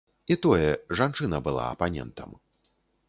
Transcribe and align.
І 0.35 0.37
тое, 0.45 0.71
жанчына 0.99 1.41
была 1.49 1.67
апанентам. 1.75 2.37